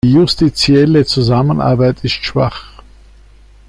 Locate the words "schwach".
2.25-2.81